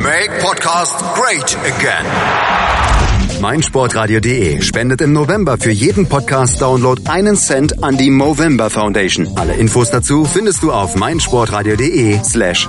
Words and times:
Make 0.00 0.30
Podcast 0.38 1.00
great 1.14 1.56
again. 1.64 2.06
meinsportradio.de 3.40 4.62
spendet 4.62 5.00
im 5.00 5.12
November 5.12 5.58
für 5.58 5.72
jeden 5.72 6.08
Podcast-Download 6.08 7.02
einen 7.10 7.34
Cent 7.34 7.82
an 7.82 7.96
die 7.96 8.12
Movember 8.12 8.70
Foundation. 8.70 9.28
Alle 9.36 9.54
Infos 9.54 9.90
dazu 9.90 10.24
findest 10.24 10.62
du 10.62 10.72
auf 10.72 10.94
meinsportradio.de 10.94 12.20
slash. 12.22 12.68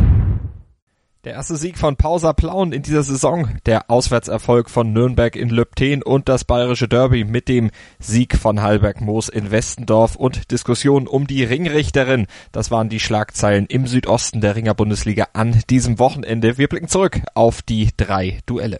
Der 1.23 1.33
erste 1.33 1.55
Sieg 1.55 1.77
von 1.77 1.97
Pausa 1.97 2.33
Plauen 2.33 2.71
in 2.71 2.81
dieser 2.81 3.03
Saison, 3.03 3.47
der 3.67 3.91
Auswärtserfolg 3.91 4.71
von 4.71 4.91
Nürnberg 4.91 5.35
in 5.35 5.49
Lübten 5.49 6.01
und 6.01 6.27
das 6.27 6.45
bayerische 6.45 6.87
Derby 6.87 7.25
mit 7.25 7.47
dem 7.47 7.69
Sieg 7.99 8.35
von 8.35 8.63
Hallberg 8.63 9.01
Moos 9.01 9.29
in 9.29 9.51
Westendorf 9.51 10.15
und 10.15 10.49
Diskussionen 10.49 11.05
um 11.05 11.27
die 11.27 11.43
Ringrichterin. 11.43 12.25
Das 12.51 12.71
waren 12.71 12.89
die 12.89 12.99
Schlagzeilen 12.99 13.67
im 13.67 13.85
Südosten 13.85 14.41
der 14.41 14.55
Ringer 14.55 14.73
Bundesliga 14.73 15.27
an 15.33 15.61
diesem 15.69 15.99
Wochenende. 15.99 16.57
Wir 16.57 16.67
blicken 16.67 16.87
zurück 16.87 17.21
auf 17.35 17.61
die 17.61 17.89
drei 17.95 18.39
Duelle. 18.47 18.79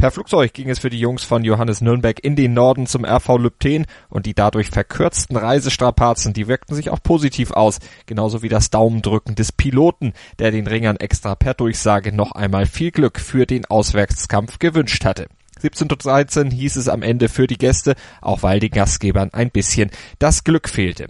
Per 0.00 0.10
Flugzeug 0.10 0.54
ging 0.54 0.70
es 0.70 0.78
für 0.78 0.88
die 0.88 0.98
Jungs 0.98 1.24
von 1.24 1.44
Johannes 1.44 1.82
Nürnberg 1.82 2.24
in 2.24 2.34
den 2.34 2.54
Norden 2.54 2.86
zum 2.86 3.04
RV 3.04 3.36
Lübten 3.36 3.84
und 4.08 4.24
die 4.24 4.32
dadurch 4.32 4.70
verkürzten 4.70 5.36
Reisestrapazen, 5.36 6.32
die 6.32 6.48
wirkten 6.48 6.74
sich 6.74 6.88
auch 6.88 7.02
positiv 7.02 7.50
aus, 7.50 7.80
genauso 8.06 8.40
wie 8.40 8.48
das 8.48 8.70
Daumendrücken 8.70 9.34
des 9.34 9.52
Piloten, 9.52 10.14
der 10.38 10.52
den 10.52 10.66
Ringern 10.66 10.96
extra 10.96 11.34
per 11.34 11.52
Durchsage 11.52 12.14
noch 12.16 12.32
einmal 12.32 12.64
viel 12.64 12.92
Glück 12.92 13.20
für 13.20 13.44
den 13.44 13.66
Auswärtskampf 13.66 14.58
gewünscht 14.58 15.04
hatte. 15.04 15.26
17 15.58 15.90
zu 15.90 15.96
13 15.96 16.50
hieß 16.50 16.76
es 16.76 16.88
am 16.88 17.02
Ende 17.02 17.28
für 17.28 17.46
die 17.46 17.58
Gäste, 17.58 17.94
auch 18.22 18.42
weil 18.42 18.58
den 18.58 18.70
Gastgebern 18.70 19.28
ein 19.34 19.50
bisschen 19.50 19.90
das 20.18 20.44
Glück 20.44 20.70
fehlte. 20.70 21.08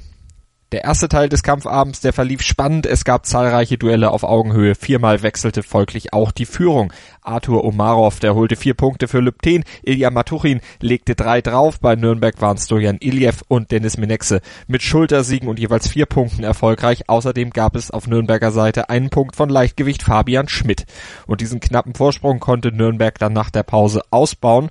Der 0.72 0.84
erste 0.84 1.08
Teil 1.08 1.28
des 1.28 1.42
Kampfabends, 1.42 2.00
der 2.00 2.12
verlief 2.12 2.42
spannend. 2.42 2.86
Es 2.86 3.04
gab 3.04 3.26
zahlreiche 3.26 3.76
Duelle 3.76 4.12
auf 4.12 4.22
Augenhöhe. 4.22 4.76
Viermal 4.76 5.20
wechselte 5.20 5.64
folglich 5.64 6.12
auch 6.12 6.30
die 6.30 6.46
Führung. 6.46 6.92
Arthur 7.22 7.64
Omarov, 7.64 8.20
der 8.20 8.36
holte 8.36 8.54
vier 8.54 8.74
Punkte 8.74 9.08
für 9.08 9.18
Lübten. 9.18 9.64
Ilya 9.82 10.10
Matuchin 10.10 10.60
legte 10.80 11.16
drei 11.16 11.40
drauf. 11.40 11.80
Bei 11.80 11.96
Nürnberg 11.96 12.40
waren 12.40 12.56
Stojan 12.56 12.98
Iljev 13.00 13.42
und 13.48 13.72
Dennis 13.72 13.98
Menexe 13.98 14.42
mit 14.68 14.82
Schultersiegen 14.82 15.48
und 15.48 15.58
jeweils 15.58 15.88
vier 15.88 16.06
Punkten 16.06 16.44
erfolgreich. 16.44 17.08
Außerdem 17.08 17.50
gab 17.50 17.74
es 17.74 17.90
auf 17.90 18.06
Nürnberger 18.06 18.52
Seite 18.52 18.90
einen 18.90 19.10
Punkt 19.10 19.34
von 19.34 19.48
Leichtgewicht 19.48 20.04
Fabian 20.04 20.48
Schmidt. 20.48 20.86
Und 21.26 21.40
diesen 21.40 21.58
knappen 21.58 21.94
Vorsprung 21.94 22.38
konnte 22.38 22.70
Nürnberg 22.70 23.18
dann 23.18 23.32
nach 23.32 23.50
der 23.50 23.64
Pause 23.64 24.02
ausbauen. 24.12 24.70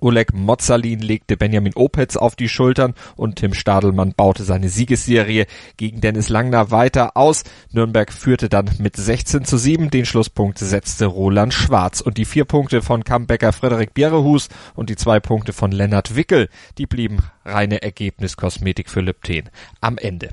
Oleg 0.00 0.32
Mozzalin 0.32 1.00
legte 1.00 1.36
Benjamin 1.36 1.74
Opetz 1.74 2.16
auf 2.16 2.36
die 2.36 2.48
Schultern 2.48 2.94
und 3.16 3.36
Tim 3.36 3.54
Stadelmann 3.54 4.14
baute 4.16 4.44
seine 4.44 4.68
Siegesserie 4.68 5.46
gegen 5.76 6.00
Dennis 6.00 6.28
Langner 6.28 6.70
weiter 6.70 7.16
aus. 7.16 7.44
Nürnberg 7.72 8.12
führte 8.12 8.48
dann 8.48 8.70
mit 8.78 8.96
16 8.96 9.44
zu 9.44 9.56
7. 9.56 9.90
Den 9.90 10.06
Schlusspunkt 10.06 10.58
setzte 10.58 11.06
Roland 11.06 11.54
Schwarz 11.54 12.00
und 12.00 12.18
die 12.18 12.24
vier 12.24 12.44
Punkte 12.44 12.82
von 12.82 13.04
Comebacker 13.04 13.52
Frederik 13.52 13.94
Bierrehus 13.94 14.48
und 14.74 14.90
die 14.90 14.96
zwei 14.96 15.20
Punkte 15.20 15.52
von 15.52 15.72
Lennart 15.72 16.16
Wickel, 16.16 16.48
die 16.78 16.86
blieben 16.86 17.18
reine 17.44 17.82
Ergebniskosmetik 17.82 18.90
für 18.90 19.00
Lübten 19.00 19.50
am 19.80 19.98
Ende. 19.98 20.30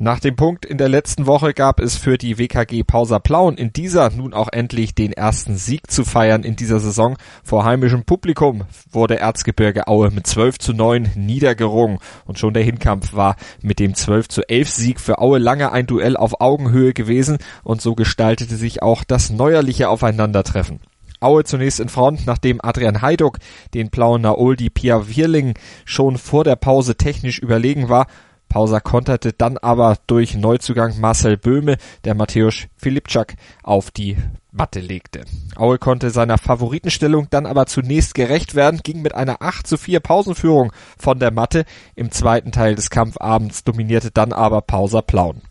Nach 0.00 0.20
dem 0.20 0.36
Punkt 0.36 0.64
in 0.64 0.78
der 0.78 0.88
letzten 0.88 1.26
Woche 1.26 1.52
gab 1.52 1.80
es 1.80 1.96
für 1.96 2.18
die 2.18 2.38
WKG 2.38 2.84
Pausa 2.84 3.18
Plauen 3.18 3.56
in 3.56 3.72
dieser 3.72 4.10
nun 4.10 4.32
auch 4.32 4.46
endlich 4.52 4.94
den 4.94 5.12
ersten 5.12 5.56
Sieg 5.56 5.90
zu 5.90 6.04
feiern 6.04 6.44
in 6.44 6.54
dieser 6.54 6.78
Saison. 6.78 7.16
Vor 7.42 7.64
heimischem 7.64 8.04
Publikum 8.04 8.62
wurde 8.92 9.18
Erzgebirge 9.18 9.88
Aue 9.88 10.12
mit 10.12 10.24
12 10.24 10.60
zu 10.60 10.72
9 10.72 11.14
niedergerungen 11.16 11.98
und 12.26 12.38
schon 12.38 12.54
der 12.54 12.62
Hinkampf 12.62 13.14
war 13.14 13.34
mit 13.60 13.80
dem 13.80 13.96
12 13.96 14.28
zu 14.28 14.48
11 14.48 14.70
Sieg 14.70 15.00
für 15.00 15.18
Aue 15.18 15.38
lange 15.38 15.72
ein 15.72 15.88
Duell 15.88 16.16
auf 16.16 16.40
Augenhöhe 16.40 16.92
gewesen 16.92 17.38
und 17.64 17.82
so 17.82 17.96
gestaltete 17.96 18.54
sich 18.54 18.84
auch 18.84 19.02
das 19.02 19.30
neuerliche 19.30 19.88
Aufeinandertreffen. 19.88 20.78
Aue 21.20 21.42
zunächst 21.42 21.80
in 21.80 21.88
Front, 21.88 22.24
nachdem 22.26 22.60
Adrian 22.62 23.02
Heiduck 23.02 23.38
den 23.74 23.90
Plauener 23.90 24.38
Oldie 24.38 24.70
Pia 24.70 25.08
Wirling 25.08 25.54
schon 25.84 26.16
vor 26.16 26.44
der 26.44 26.54
Pause 26.54 26.94
technisch 26.96 27.40
überlegen 27.40 27.88
war, 27.88 28.06
Pausa 28.48 28.80
konterte 28.80 29.32
dann 29.32 29.58
aber 29.58 29.96
durch 30.06 30.34
Neuzugang 30.34 30.98
Marcel 31.00 31.36
Böhme, 31.36 31.76
der 32.04 32.14
Mateusz 32.14 32.66
Filipczak 32.76 33.34
auf 33.62 33.90
die 33.90 34.16
Matte 34.50 34.80
legte. 34.80 35.24
Aue 35.56 35.78
konnte 35.78 36.10
seiner 36.10 36.38
Favoritenstellung 36.38 37.28
dann 37.30 37.46
aber 37.46 37.66
zunächst 37.66 38.14
gerecht 38.14 38.54
werden, 38.54 38.80
ging 38.82 39.02
mit 39.02 39.14
einer 39.14 39.42
8 39.42 39.66
zu 39.66 39.76
4 39.76 40.00
Pausenführung 40.00 40.72
von 40.98 41.18
der 41.18 41.30
Matte. 41.30 41.64
Im 41.94 42.10
zweiten 42.10 42.50
Teil 42.50 42.74
des 42.74 42.90
Kampfabends 42.90 43.64
dominierte 43.64 44.10
dann 44.10 44.32
aber 44.32 44.62
Pausa 44.62 45.02
Plauen. 45.02 45.42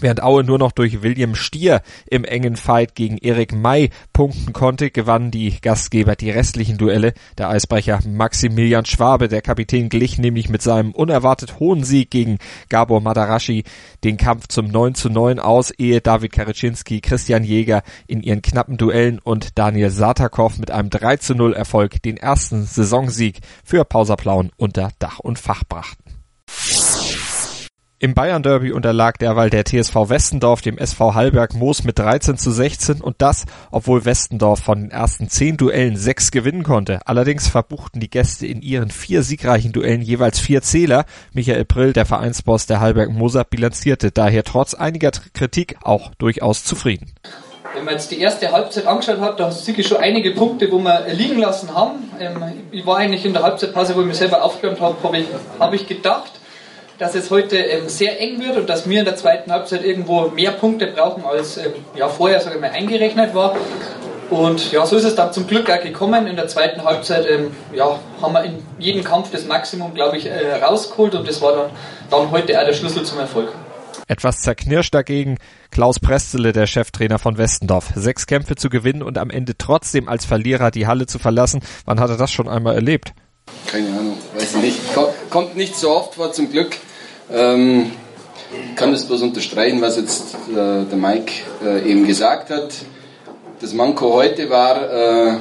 Während 0.00 0.22
Aue 0.22 0.42
nur 0.42 0.58
noch 0.58 0.72
durch 0.72 1.02
William 1.02 1.34
Stier 1.34 1.80
im 2.06 2.24
engen 2.24 2.56
Fight 2.56 2.94
gegen 2.94 3.18
Erik 3.18 3.54
May 3.54 3.90
punkten 4.12 4.52
konnte, 4.52 4.90
gewannen 4.90 5.30
die 5.30 5.60
Gastgeber 5.60 6.16
die 6.16 6.30
restlichen 6.30 6.78
Duelle. 6.78 7.14
Der 7.38 7.48
Eisbrecher 7.48 8.00
Maximilian 8.06 8.84
Schwabe, 8.84 9.28
der 9.28 9.40
Kapitän, 9.40 9.88
glich 9.88 10.18
nämlich 10.18 10.48
mit 10.48 10.62
seinem 10.62 10.92
unerwartet 10.92 11.60
hohen 11.60 11.84
Sieg 11.84 12.10
gegen 12.10 12.38
Gabor 12.68 13.00
Madarashi 13.00 13.64
den 14.02 14.16
Kampf 14.16 14.48
zum 14.48 14.66
9 14.66 14.94
zu 14.94 15.08
9 15.08 15.38
aus, 15.38 15.70
ehe 15.70 16.00
David 16.00 16.32
Karyczynski, 16.32 17.00
Christian 17.00 17.44
Jäger 17.44 17.82
in 18.06 18.22
ihren 18.22 18.42
knappen 18.42 18.76
Duellen 18.76 19.18
und 19.18 19.58
Daniel 19.58 19.90
Satakov 19.90 20.58
mit 20.58 20.70
einem 20.70 20.90
3 20.90 21.16
zu 21.18 21.34
0 21.34 21.54
Erfolg 21.54 22.02
den 22.02 22.16
ersten 22.16 22.64
Saisonsieg 22.64 23.40
für 23.64 23.84
Pauserplauen 23.84 24.50
unter 24.56 24.90
Dach 24.98 25.20
und 25.20 25.38
Fach 25.38 25.64
brachten. 25.64 26.03
Im 28.04 28.12
Bayern 28.12 28.42
Derby 28.42 28.70
unterlag 28.70 29.18
derweil 29.18 29.48
der 29.48 29.64
TSV 29.64 30.10
Westendorf 30.10 30.60
dem 30.60 30.76
SV 30.76 31.14
Hallberg 31.14 31.54
Moos 31.54 31.84
mit 31.84 31.98
13 31.98 32.36
zu 32.36 32.50
16 32.50 33.00
und 33.00 33.22
das, 33.22 33.46
obwohl 33.70 34.04
Westendorf 34.04 34.60
von 34.60 34.78
den 34.78 34.90
ersten 34.90 35.30
zehn 35.30 35.56
Duellen 35.56 35.96
sechs 35.96 36.30
gewinnen 36.30 36.64
konnte. 36.64 37.00
Allerdings 37.06 37.48
verbuchten 37.48 38.02
die 38.02 38.10
Gäste 38.10 38.46
in 38.46 38.60
ihren 38.60 38.90
vier 38.90 39.22
siegreichen 39.22 39.72
Duellen 39.72 40.02
jeweils 40.02 40.38
vier 40.38 40.60
Zähler. 40.60 41.06
Michael 41.32 41.64
Prill, 41.64 41.94
der 41.94 42.04
Vereinsboss 42.04 42.66
der 42.66 42.80
Hallberg 42.80 43.08
Moser, 43.10 43.44
bilanzierte 43.44 44.10
daher 44.10 44.44
trotz 44.44 44.74
einiger 44.74 45.10
Kritik 45.32 45.78
auch 45.82 46.14
durchaus 46.16 46.62
zufrieden. 46.62 47.14
Wenn 47.74 47.86
man 47.86 47.94
jetzt 47.94 48.10
die 48.10 48.20
erste 48.20 48.52
Halbzeit 48.52 48.86
angeschaut 48.86 49.20
hat, 49.20 49.40
da 49.40 49.50
ich 49.50 49.88
schon 49.88 49.96
einige 49.96 50.32
Punkte, 50.32 50.70
wo 50.70 50.78
wir 50.78 51.06
liegen 51.14 51.38
lassen 51.38 51.74
haben. 51.74 52.10
Ähm, 52.20 52.36
ich 52.70 52.84
war 52.84 52.98
eigentlich 52.98 53.24
in 53.24 53.32
der 53.32 53.42
Halbzeitpause, 53.42 53.96
wo 53.96 54.02
ich 54.02 54.06
mich 54.06 54.18
selber 54.18 54.42
aufgewärmt 54.42 54.82
habe, 54.82 55.02
habe 55.02 55.16
ich, 55.16 55.26
hab 55.58 55.72
ich 55.72 55.86
gedacht, 55.86 56.33
dass 56.98 57.14
es 57.14 57.30
heute 57.30 57.56
ähm, 57.56 57.88
sehr 57.88 58.20
eng 58.20 58.40
wird 58.40 58.56
und 58.56 58.68
dass 58.68 58.88
wir 58.88 58.98
in 58.98 59.04
der 59.04 59.16
zweiten 59.16 59.50
Halbzeit 59.50 59.84
irgendwo 59.84 60.28
mehr 60.28 60.52
Punkte 60.52 60.86
brauchen, 60.86 61.24
als 61.24 61.56
ähm, 61.56 61.72
ja, 61.96 62.08
vorher 62.08 62.38
ich 62.38 62.60
mal, 62.60 62.70
eingerechnet 62.70 63.34
war. 63.34 63.56
Und 64.30 64.72
ja, 64.72 64.86
so 64.86 64.96
ist 64.96 65.04
es 65.04 65.14
dann 65.14 65.32
zum 65.32 65.46
Glück 65.46 65.70
auch 65.70 65.80
gekommen. 65.80 66.26
In 66.26 66.36
der 66.36 66.48
zweiten 66.48 66.82
Halbzeit 66.82 67.26
ähm, 67.28 67.50
ja, 67.72 67.98
haben 68.22 68.32
wir 68.32 68.44
in 68.44 68.62
jedem 68.78 69.04
Kampf 69.04 69.30
das 69.30 69.46
Maximum, 69.46 69.94
glaube 69.94 70.16
ich, 70.16 70.26
äh, 70.26 70.54
rausgeholt 70.62 71.14
und 71.14 71.28
das 71.28 71.40
war 71.42 71.52
dann, 71.52 71.70
dann 72.10 72.30
heute 72.30 72.58
auch 72.58 72.64
der 72.64 72.72
Schlüssel 72.72 73.04
zum 73.04 73.18
Erfolg. 73.18 73.52
Etwas 74.06 74.40
zerknirscht 74.40 74.94
dagegen 74.94 75.38
Klaus 75.70 75.98
Prestele, 75.98 76.52
der 76.52 76.66
Cheftrainer 76.66 77.18
von 77.18 77.38
Westendorf. 77.38 77.92
Sechs 77.94 78.26
Kämpfe 78.26 78.54
zu 78.54 78.68
gewinnen 78.68 79.02
und 79.02 79.18
am 79.18 79.30
Ende 79.30 79.56
trotzdem 79.56 80.08
als 80.08 80.24
Verlierer 80.24 80.70
die 80.70 80.86
Halle 80.86 81.06
zu 81.06 81.18
verlassen. 81.18 81.60
Wann 81.84 82.00
hat 82.00 82.10
er 82.10 82.16
das 82.16 82.30
schon 82.30 82.48
einmal 82.48 82.74
erlebt? 82.74 83.14
Keine 83.74 83.88
Ahnung, 83.88 84.18
weiß 84.36 84.54
ich 84.54 84.62
nicht. 84.62 84.80
Kommt 85.30 85.56
nicht 85.56 85.76
so 85.76 85.90
oft 85.90 86.14
vor, 86.14 86.32
zum 86.32 86.50
Glück. 86.50 86.76
Ähm, 87.32 87.90
kann 88.76 88.92
das 88.92 89.04
bloß 89.06 89.22
unterstreichen, 89.22 89.80
was 89.80 89.96
jetzt 89.96 90.34
äh, 90.50 90.84
der 90.84 90.96
Mike 90.96 91.32
äh, 91.64 91.90
eben 91.90 92.06
gesagt 92.06 92.50
hat. 92.50 92.72
Das 93.60 93.72
Manko 93.72 94.12
heute 94.12 94.48
war, 94.50 94.92
äh, 94.92 95.36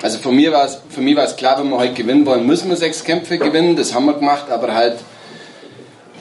also 0.00 0.18
für, 0.18 0.32
mir 0.32 0.52
war 0.52 0.64
es, 0.64 0.78
für 0.88 1.00
mich 1.00 1.16
war 1.16 1.24
es 1.24 1.36
klar, 1.36 1.58
wenn 1.58 1.68
wir 1.68 1.76
heute 1.76 1.94
gewinnen 1.94 2.24
wollen, 2.24 2.46
müssen 2.46 2.70
wir 2.70 2.76
sechs 2.76 3.04
Kämpfe 3.04 3.36
gewinnen. 3.36 3.76
Das 3.76 3.94
haben 3.94 4.06
wir 4.06 4.14
gemacht, 4.14 4.50
aber 4.50 4.74
halt, 4.74 4.96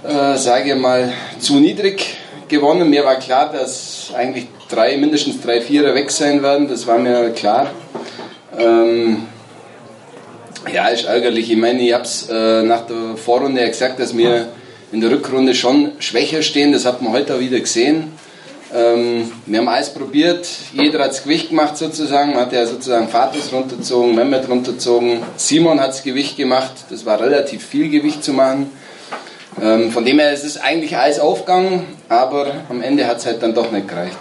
äh, 0.03 0.37
sage 0.37 0.73
ich 0.73 0.79
mal, 0.79 1.13
zu 1.39 1.55
niedrig 1.61 2.17
gewonnen. 2.47 2.89
Mir 2.89 3.05
war 3.05 3.15
klar, 3.15 3.51
dass 3.51 4.11
eigentlich 4.15 4.47
drei, 4.69 4.97
mindestens 4.97 5.41
drei 5.41 5.61
Vierer 5.61 5.95
weg 5.95 6.11
sein 6.11 6.43
werden. 6.43 6.67
Das 6.67 6.87
war 6.87 6.97
mir 6.97 7.29
klar. 7.31 7.71
Ähm, 8.57 9.27
ja, 10.71 10.87
ist 10.87 11.05
ärgerlich. 11.05 11.51
Ich 11.51 11.57
meine, 11.57 11.81
ich 11.81 11.93
habe 11.93 12.03
es 12.03 12.27
äh, 12.29 12.63
nach 12.63 12.85
der 12.85 13.17
Vorrunde 13.17 13.61
ja 13.61 13.67
gesagt, 13.67 13.99
dass 13.99 14.15
wir 14.15 14.47
in 14.91 15.01
der 15.01 15.11
Rückrunde 15.11 15.55
schon 15.55 15.93
schwächer 15.99 16.41
stehen. 16.41 16.71
Das 16.71 16.85
hat 16.85 17.01
man 17.01 17.11
heute 17.13 17.35
auch 17.35 17.39
wieder 17.39 17.59
gesehen. 17.59 18.11
Ähm, 18.73 19.31
wir 19.45 19.59
haben 19.59 19.67
alles 19.67 19.91
probiert, 19.91 20.47
jeder 20.71 21.03
hat 21.03 21.11
das 21.11 21.23
Gewicht 21.23 21.49
gemacht 21.49 21.77
sozusagen, 21.77 22.35
hat 22.35 22.53
ja 22.53 22.65
sozusagen 22.65 23.07
Vaters 23.07 23.53
runtergezogen, 23.53 24.15
Mehmet 24.15 24.49
runtergezogen, 24.49 25.19
Simon 25.35 25.79
hat 25.79 25.89
das 25.89 26.01
Gewicht 26.01 26.37
gemacht, 26.37 26.71
das 26.89 27.05
war 27.05 27.19
relativ 27.19 27.63
viel 27.63 27.89
Gewicht 27.89 28.23
zu 28.23 28.33
machen. 28.33 28.71
Ähm, 29.61 29.91
von 29.91 30.03
dem 30.03 30.17
her 30.17 30.33
ist 30.33 30.43
es 30.43 30.59
eigentlich 30.59 30.97
alles 30.97 31.19
aufgegangen, 31.19 31.85
aber 32.09 32.47
am 32.67 32.81
Ende 32.81 33.05
hat 33.05 33.17
es 33.17 33.27
halt 33.27 33.43
dann 33.43 33.53
doch 33.53 33.71
nicht 33.71 33.87
gereicht. 33.87 34.17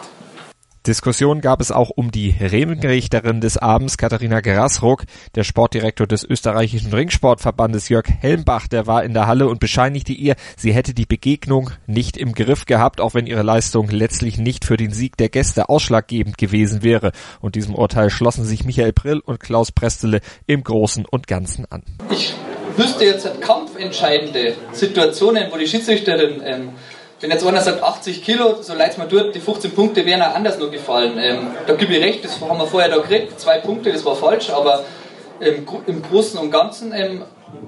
Diskussion 0.86 1.40
gab 1.40 1.60
es 1.60 1.70
auch 1.70 1.90
um 1.90 2.10
die 2.10 2.34
Remengerichterin 2.40 3.40
des 3.40 3.56
Abends, 3.56 3.96
Katharina 3.96 4.40
Grasruck. 4.40 5.04
Der 5.36 5.44
Sportdirektor 5.44 6.08
des 6.08 6.24
österreichischen 6.24 6.92
Ringsportverbandes 6.92 7.88
Jörg 7.88 8.06
Helmbach, 8.20 8.66
der 8.66 8.88
war 8.88 9.04
in 9.04 9.14
der 9.14 9.28
Halle 9.28 9.46
und 9.46 9.60
bescheinigte 9.60 10.12
ihr, 10.12 10.34
sie 10.56 10.72
hätte 10.72 10.92
die 10.92 11.06
Begegnung 11.06 11.70
nicht 11.86 12.16
im 12.16 12.32
Griff 12.34 12.66
gehabt, 12.66 13.00
auch 13.00 13.14
wenn 13.14 13.28
ihre 13.28 13.42
Leistung 13.42 13.90
letztlich 13.90 14.38
nicht 14.38 14.64
für 14.64 14.76
den 14.76 14.92
Sieg 14.92 15.16
der 15.16 15.28
Gäste 15.28 15.68
ausschlaggebend 15.68 16.36
gewesen 16.36 16.82
wäre. 16.82 17.12
Und 17.40 17.54
diesem 17.54 17.76
Urteil 17.76 18.10
schlossen 18.10 18.44
sich 18.44 18.64
Michael 18.64 18.92
Prill 18.92 19.20
und 19.20 19.38
Klaus 19.38 19.70
Prestele 19.70 20.20
im 20.48 20.64
Großen 20.64 21.06
und 21.06 21.28
Ganzen 21.28 21.64
an. 21.70 21.84
Ich 22.10 22.34
wüsste 22.76 23.04
jetzt 23.04 23.40
kampfentscheidende 23.40 24.54
Situationen, 24.72 25.46
wo 25.52 25.58
die 25.58 25.68
Schiedsrichterin 25.68 26.42
ähm, 26.44 26.70
wenn 27.22 27.30
jetzt 27.30 27.46
einer 27.46 27.60
sagt 27.60 27.82
80 27.82 28.24
Kilo, 28.24 28.60
so 28.62 28.74
leid 28.74 28.98
mir 28.98 29.06
dort, 29.06 29.32
die 29.34 29.40
15 29.40 29.70
Punkte 29.70 30.04
wären 30.04 30.20
auch 30.22 30.34
anders 30.34 30.58
noch 30.58 30.72
gefallen. 30.72 31.12
Ähm, 31.18 31.52
da 31.68 31.74
gebe 31.74 31.94
ich 31.94 32.02
recht, 32.02 32.24
das 32.24 32.40
haben 32.40 32.58
wir 32.58 32.66
vorher 32.66 32.90
da 32.90 32.96
gekriegt, 32.96 33.40
zwei 33.40 33.58
Punkte, 33.58 33.92
das 33.92 34.04
war 34.04 34.16
falsch, 34.16 34.50
aber 34.50 34.84
ähm, 35.40 35.64
im 35.86 36.02
Großen 36.02 36.38
und 36.40 36.50
Ganzen 36.50 36.92
ähm, 36.92 37.22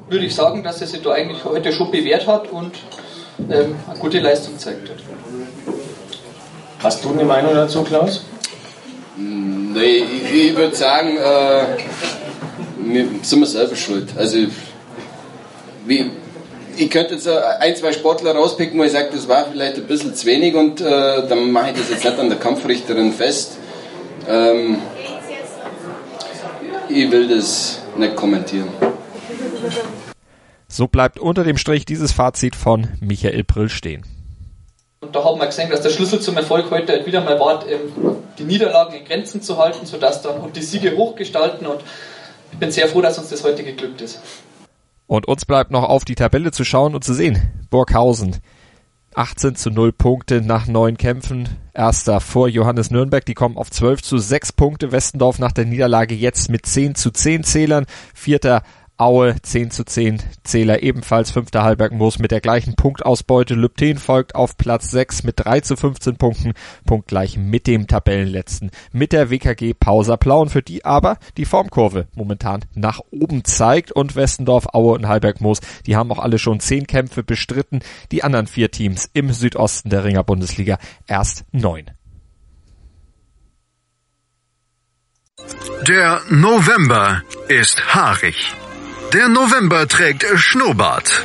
würde 0.08 0.26
ich 0.26 0.34
sagen, 0.34 0.64
dass 0.64 0.80
er 0.80 0.88
sich 0.88 1.02
da 1.02 1.12
eigentlich 1.12 1.44
heute 1.44 1.72
schon 1.72 1.92
bewährt 1.92 2.26
hat 2.26 2.50
und 2.50 2.72
ähm, 3.48 3.76
eine 3.88 3.98
gute 4.00 4.18
Leistung 4.18 4.58
zeigt 4.58 4.90
hat. 4.90 4.96
Hast 6.82 7.04
du 7.04 7.12
eine 7.12 7.24
Meinung 7.24 7.54
dazu, 7.54 7.84
Klaus? 7.84 8.24
Nee, 9.16 10.02
ich, 10.02 10.34
ich 10.34 10.56
würde 10.56 10.74
sagen, 10.74 11.16
äh, 11.16 11.62
wir 12.78 13.06
sind 13.22 13.38
wir 13.38 13.46
selber 13.46 13.76
schuld. 13.76 14.08
Also, 14.16 14.38
wie, 15.86 16.10
ich 16.78 16.90
könnte 16.90 17.14
jetzt 17.14 17.28
ein, 17.28 17.76
zwei 17.76 17.92
Sportler 17.92 18.34
rauspicken, 18.34 18.78
wo 18.78 18.84
ich 18.84 18.92
sage, 18.92 19.08
das 19.12 19.28
war 19.28 19.46
vielleicht 19.46 19.76
ein 19.76 19.86
bisschen 19.86 20.14
zu 20.14 20.26
wenig 20.26 20.54
und 20.54 20.80
äh, 20.80 21.26
dann 21.28 21.50
mache 21.50 21.70
ich 21.70 21.78
das 21.78 21.90
jetzt 21.90 22.04
nicht 22.04 22.18
an 22.18 22.28
der 22.28 22.38
Kampfrichterin 22.38 23.12
fest. 23.12 23.58
Ähm, 24.28 24.78
ich 26.88 27.10
will 27.10 27.28
das 27.28 27.80
nicht 27.96 28.16
kommentieren. 28.16 28.68
So 30.68 30.88
bleibt 30.88 31.18
unter 31.18 31.44
dem 31.44 31.56
Strich 31.56 31.84
dieses 31.84 32.12
Fazit 32.12 32.56
von 32.56 32.88
Michael 33.00 33.44
Prill 33.44 33.68
stehen. 33.68 34.04
Und 35.00 35.14
da 35.14 35.22
haben 35.22 35.38
wir 35.38 35.46
gesehen, 35.46 35.70
dass 35.70 35.82
der 35.82 35.90
Schlüssel 35.90 36.20
zum 36.20 36.36
Erfolg 36.36 36.70
heute 36.70 36.92
halt 36.92 37.06
wieder 37.06 37.20
mal 37.20 37.38
war, 37.38 37.62
die 38.38 38.44
Niederlagen 38.44 38.94
in 38.94 39.04
Grenzen 39.04 39.42
zu 39.42 39.58
halten, 39.58 39.86
sodass 39.86 40.22
dann 40.22 40.38
und 40.40 40.56
die 40.56 40.62
Siege 40.62 40.96
hochgestalten 40.96 41.66
und 41.66 41.80
ich 42.52 42.58
bin 42.58 42.70
sehr 42.70 42.88
froh, 42.88 43.02
dass 43.02 43.18
uns 43.18 43.28
das 43.30 43.44
heute 43.44 43.64
geglückt 43.64 44.00
ist. 44.00 44.20
Und 45.06 45.26
uns 45.26 45.44
bleibt 45.44 45.70
noch 45.70 45.84
auf 45.84 46.04
die 46.04 46.14
Tabelle 46.14 46.50
zu 46.50 46.64
schauen 46.64 46.94
und 46.94 47.04
zu 47.04 47.14
sehen. 47.14 47.66
Burghausen. 47.70 48.36
18 49.14 49.54
zu 49.54 49.70
0 49.70 49.92
Punkte 49.92 50.40
nach 50.40 50.66
neun 50.66 50.96
Kämpfen. 50.96 51.48
Erster 51.72 52.20
vor 52.20 52.48
Johannes 52.48 52.90
Nürnberg. 52.90 53.24
Die 53.24 53.34
kommen 53.34 53.56
auf 53.56 53.70
12 53.70 54.02
zu 54.02 54.18
6 54.18 54.52
Punkte. 54.52 54.92
Westendorf 54.92 55.38
nach 55.38 55.52
der 55.52 55.66
Niederlage 55.66 56.14
jetzt 56.14 56.50
mit 56.50 56.66
10 56.66 56.94
zu 56.94 57.10
10 57.10 57.44
Zählern. 57.44 57.86
Vierter 58.14 58.62
Aue 58.96 59.34
10 59.42 59.72
zu 59.72 59.84
10 59.84 60.22
Zähler 60.44 60.84
ebenfalls 60.84 61.32
fünfter 61.32 61.64
Halberg-Moos 61.64 62.20
mit 62.20 62.30
der 62.30 62.40
gleichen 62.40 62.76
Punktausbeute. 62.76 63.54
Lübten 63.54 63.98
folgt 63.98 64.36
auf 64.36 64.56
Platz 64.56 64.92
6 64.92 65.24
mit 65.24 65.34
3 65.38 65.60
zu 65.62 65.76
15 65.76 66.16
Punkten, 66.16 66.52
punktgleich 66.86 67.36
mit 67.36 67.66
dem 67.66 67.88
Tabellenletzten, 67.88 68.70
mit 68.92 69.12
der 69.12 69.30
WKG 69.30 69.74
Pauser 69.74 70.16
Plauen, 70.16 70.48
für 70.48 70.62
die 70.62 70.84
aber 70.84 71.18
die 71.36 71.44
Formkurve 71.44 72.06
momentan 72.14 72.64
nach 72.74 73.00
oben 73.10 73.44
zeigt 73.44 73.90
und 73.90 74.14
Westendorf, 74.14 74.68
Aue 74.72 74.94
und 74.94 75.08
Halberg-Moos, 75.08 75.58
die 75.86 75.96
haben 75.96 76.12
auch 76.12 76.20
alle 76.20 76.38
schon 76.38 76.60
10 76.60 76.86
Kämpfe 76.86 77.24
bestritten, 77.24 77.80
die 78.12 78.22
anderen 78.22 78.46
vier 78.46 78.70
Teams 78.70 79.10
im 79.12 79.32
Südosten 79.32 79.90
der 79.90 80.04
Ringer 80.04 80.22
Bundesliga 80.22 80.78
erst 81.08 81.44
9. 81.50 81.90
Der 85.88 86.20
November 86.30 87.22
ist 87.48 87.94
haarig. 87.94 88.54
Der 89.14 89.28
November 89.28 89.86
trägt 89.86 90.26
Schnurrbart. 90.34 91.24